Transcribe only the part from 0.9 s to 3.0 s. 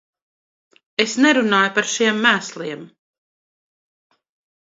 Es nerunāju par šiem mēsliem.